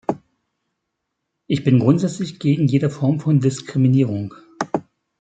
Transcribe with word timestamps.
Ich 1.45 1.63
bin 1.63 1.77
grundsätzlich 1.77 2.39
gegen 2.39 2.65
jede 2.67 2.89
Form 2.89 3.19
von 3.19 3.39
Diskriminierung. 3.39 4.33